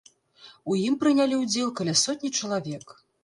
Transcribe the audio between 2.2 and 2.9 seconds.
чалавек.